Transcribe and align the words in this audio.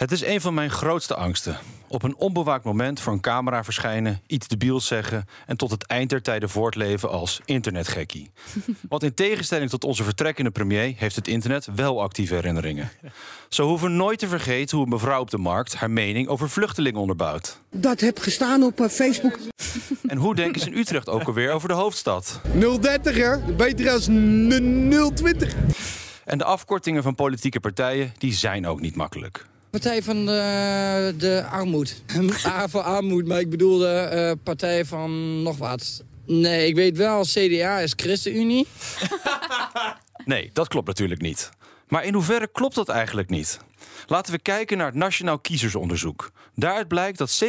Het 0.00 0.12
is 0.12 0.24
een 0.24 0.40
van 0.40 0.54
mijn 0.54 0.70
grootste 0.70 1.14
angsten. 1.14 1.58
Op 1.88 2.02
een 2.02 2.16
onbewaakt 2.16 2.64
moment 2.64 3.00
voor 3.00 3.12
een 3.12 3.20
camera 3.20 3.64
verschijnen, 3.64 4.20
iets 4.26 4.48
debiels 4.48 4.86
zeggen 4.86 5.24
en 5.46 5.56
tot 5.56 5.70
het 5.70 5.86
eind 5.86 6.10
der 6.10 6.22
tijden 6.22 6.48
voortleven 6.48 7.10
als 7.10 7.40
internetgekkie. 7.44 8.30
Want 8.88 9.02
in 9.02 9.14
tegenstelling 9.14 9.70
tot 9.70 9.84
onze 9.84 10.04
vertrekkende 10.04 10.50
premier 10.50 10.94
heeft 10.96 11.16
het 11.16 11.28
internet 11.28 11.68
wel 11.74 12.02
actieve 12.02 12.34
herinneringen. 12.34 12.90
Zo 13.48 13.66
hoeven 13.66 13.88
we 13.88 13.94
nooit 13.94 14.18
te 14.18 14.28
vergeten 14.28 14.76
hoe 14.76 14.86
een 14.86 14.92
mevrouw 14.92 15.20
op 15.20 15.30
de 15.30 15.38
markt 15.38 15.74
haar 15.74 15.90
mening 15.90 16.28
over 16.28 16.50
vluchtelingen 16.50 17.00
onderbouwt. 17.00 17.60
Dat 17.70 18.00
heb 18.00 18.18
gestaan 18.18 18.62
op 18.62 18.80
eh, 18.80 18.88
Facebook. 18.88 19.38
En 20.06 20.16
hoe 20.16 20.34
denken 20.34 20.60
ze 20.60 20.70
in 20.70 20.76
Utrecht 20.76 21.08
ook 21.08 21.22
alweer 21.22 21.52
over 21.52 21.68
de 21.68 21.74
hoofdstad? 21.74 22.40
030 22.80 23.16
hè? 23.16 23.54
Beter 23.54 23.90
als 23.90 24.04
020. 24.04 25.54
En 26.24 26.38
de 26.38 26.44
afkortingen 26.44 27.02
van 27.02 27.14
politieke 27.14 27.60
partijen, 27.60 28.12
die 28.18 28.32
zijn 28.32 28.66
ook 28.66 28.80
niet 28.80 28.96
makkelijk. 28.96 29.48
Partij 29.70 30.02
van 30.02 30.26
de, 30.26 31.14
de 31.18 31.44
armoed. 31.50 32.02
A 32.46 32.68
voor 32.68 32.80
armoed, 32.80 33.26
maar 33.26 33.40
ik 33.40 33.50
bedoel 33.50 33.78
de 33.78 33.86
eh, 33.86 34.32
partij 34.42 34.84
van 34.84 35.42
nog 35.42 35.58
wat. 35.58 36.02
Nee, 36.26 36.66
ik 36.66 36.74
weet 36.74 36.96
wel, 36.96 37.22
CDA 37.22 37.78
is 37.78 37.92
ChristenUnie. 37.96 38.66
Nee, 40.30 40.50
dat 40.52 40.68
klopt 40.68 40.86
natuurlijk 40.86 41.20
niet. 41.20 41.50
Maar 41.88 42.04
in 42.04 42.14
hoeverre 42.14 42.48
klopt 42.52 42.74
dat 42.74 42.88
eigenlijk 42.88 43.28
niet? 43.28 43.60
Laten 44.06 44.32
we 44.32 44.38
kijken 44.38 44.76
naar 44.76 44.86
het 44.86 44.94
Nationaal 44.94 45.38
Kiezersonderzoek. 45.38 46.30
Daaruit 46.54 46.88
blijkt 46.88 47.18
dat 47.18 47.44
57% 47.44 47.48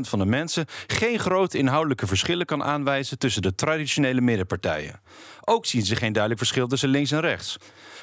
van 0.00 0.18
de 0.18 0.24
mensen 0.24 0.66
geen 0.86 1.18
grote 1.18 1.58
inhoudelijke 1.58 2.06
verschillen 2.06 2.46
kan 2.46 2.62
aanwijzen 2.62 3.18
tussen 3.18 3.42
de 3.42 3.54
traditionele 3.54 4.20
middenpartijen. 4.20 5.00
Ook 5.44 5.66
zien 5.66 5.84
ze 5.84 5.96
geen 5.96 6.12
duidelijk 6.12 6.42
verschil 6.42 6.66
tussen 6.68 6.88
links 6.88 7.10
en 7.10 7.20
rechts. 7.20 7.56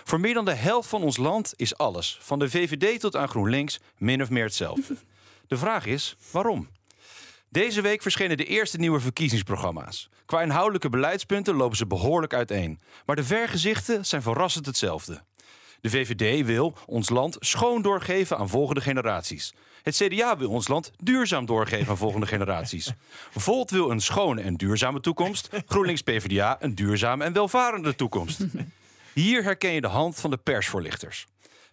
Voor 0.04 0.20
meer 0.20 0.34
dan 0.34 0.46
de 0.46 0.56
helft 0.56 0.90
van 0.90 1.04
ons 1.04 1.18
land 1.18 1.54
is 1.56 1.78
alles, 1.78 2.18
van 2.22 2.40
de 2.40 2.50
VVD 2.50 3.00
tot 3.00 3.16
aan 3.16 3.30
GroenLinks, 3.30 3.80
min 3.98 4.22
of 4.22 4.30
meer 4.30 4.44
hetzelfde. 4.44 4.96
De 5.48 5.58
vraag 5.58 5.86
is 5.86 6.16
waarom? 6.32 6.68
Deze 7.50 7.82
week 7.82 8.02
verschenen 8.02 8.38
de 8.38 8.46
eerste 8.46 8.78
nieuwe 8.78 9.00
verkiezingsprogramma's. 9.00 10.10
Qua 10.26 10.42
inhoudelijke 10.42 10.90
beleidspunten 10.90 11.56
lopen 11.56 11.78
ze 11.78 11.88
behoorlijk 11.88 12.34
uiteen. 12.34 12.80
Maar 13.06 13.16
de 13.16 13.24
vergezichten 13.24 14.06
zijn 14.06 14.22
verrassend 14.22 14.66
hetzelfde. 14.66 15.24
De 15.82 15.90
VVD 15.90 16.46
wil 16.46 16.78
ons 16.86 17.10
land 17.10 17.36
schoon 17.40 17.82
doorgeven 17.82 18.38
aan 18.38 18.50
volgende 18.50 18.82
generaties. 18.82 19.54
Het 19.82 19.96
CDA 19.96 20.38
wil 20.38 20.50
ons 20.50 20.68
land 20.68 20.92
duurzaam 21.04 21.46
doorgeven 21.46 21.88
aan 21.88 21.98
volgende 21.98 22.26
generaties. 22.26 22.94
Volt 23.32 23.72
wil 23.72 23.92
een 23.92 24.02
schone 24.02 24.42
en 24.42 24.56
duurzame 24.56 25.00
toekomst. 25.00 25.50
GroenLinks 25.66 26.02
PvdA 26.02 26.58
een 26.60 26.76
duurzame 26.76 27.24
en 27.24 27.34
welvarende 27.34 27.96
toekomst. 27.96 28.40
Hier 29.14 29.44
herken 29.44 29.72
je 29.72 29.82
de 29.82 29.88
hand 29.88 30.20
van 30.20 30.30
de 30.30 30.38
persvoorlichters. 30.38 31.26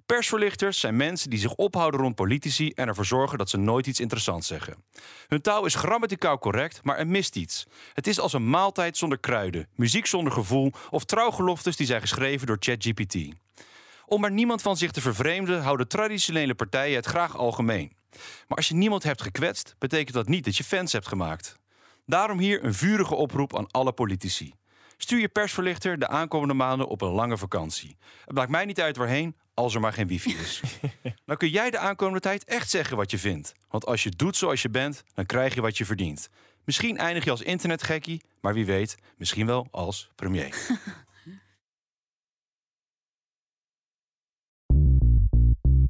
Persvoorlichters 0.06 0.80
zijn 0.80 0.96
mensen 0.96 1.30
die 1.30 1.38
zich 1.38 1.54
ophouden 1.54 2.00
rond 2.00 2.14
politici 2.14 2.70
en 2.70 2.88
ervoor 2.88 3.04
zorgen 3.04 3.38
dat 3.38 3.50
ze 3.50 3.56
nooit 3.56 3.86
iets 3.86 4.00
interessants 4.00 4.46
zeggen. 4.46 4.84
Hun 5.28 5.40
taal 5.40 5.64
is 5.64 5.74
grammaticaal 5.74 6.38
correct, 6.38 6.80
maar 6.82 6.98
er 6.98 7.06
mist 7.06 7.36
iets. 7.36 7.66
Het 7.92 8.06
is 8.06 8.20
als 8.20 8.32
een 8.32 8.50
maaltijd 8.50 8.96
zonder 8.96 9.18
kruiden, 9.18 9.68
muziek 9.74 10.06
zonder 10.06 10.32
gevoel 10.32 10.72
of 10.90 11.04
trouwgeloftes 11.04 11.76
die 11.76 11.86
zijn 11.86 12.00
geschreven 12.00 12.46
door 12.46 12.56
ChatGPT. 12.60 13.16
Om 14.06 14.20
maar 14.20 14.30
niemand 14.30 14.62
van 14.62 14.76
zich 14.76 14.90
te 14.90 15.00
vervreemden, 15.00 15.62
houden 15.62 15.88
traditionele 15.88 16.54
partijen 16.54 16.96
het 16.96 17.06
graag 17.06 17.36
algemeen. 17.36 17.96
Maar 18.48 18.56
als 18.56 18.68
je 18.68 18.74
niemand 18.74 19.02
hebt 19.02 19.22
gekwetst, 19.22 19.74
betekent 19.78 20.14
dat 20.14 20.28
niet 20.28 20.44
dat 20.44 20.56
je 20.56 20.64
fans 20.64 20.92
hebt 20.92 21.08
gemaakt. 21.08 21.56
Daarom 22.06 22.38
hier 22.38 22.64
een 22.64 22.74
vurige 22.74 23.14
oproep 23.14 23.56
aan 23.56 23.70
alle 23.70 23.92
politici. 23.92 24.52
Stuur 24.96 25.20
je 25.20 25.28
persverlichter 25.28 25.98
de 25.98 26.08
aankomende 26.08 26.54
maanden 26.54 26.88
op 26.88 27.00
een 27.00 27.08
lange 27.08 27.38
vakantie. 27.38 27.96
Het 28.24 28.34
maakt 28.34 28.50
mij 28.50 28.64
niet 28.64 28.80
uit 28.80 28.96
waarheen, 28.96 29.36
als 29.54 29.74
er 29.74 29.80
maar 29.80 29.92
geen 29.92 30.06
wifi 30.06 30.36
is. 30.36 30.60
dan 31.24 31.36
kun 31.42 31.48
jij 31.48 31.70
de 31.70 31.78
aankomende 31.78 32.20
tijd 32.20 32.44
echt 32.44 32.70
zeggen 32.70 32.96
wat 32.96 33.10
je 33.10 33.18
vindt. 33.18 33.54
Want 33.68 33.86
als 33.86 34.02
je 34.02 34.10
doet 34.10 34.36
zoals 34.36 34.62
je 34.62 34.70
bent, 34.70 35.04
dan 35.14 35.26
krijg 35.26 35.54
je 35.54 35.60
wat 35.60 35.78
je 35.78 35.84
verdient. 35.84 36.28
Misschien 36.64 36.98
eindig 36.98 37.24
je 37.24 37.30
als 37.30 37.42
internetgekkie, 37.42 38.22
maar 38.40 38.54
wie 38.54 38.66
weet, 38.66 38.96
misschien 39.16 39.46
wel 39.46 39.68
als 39.70 40.10
premier. 40.14 40.56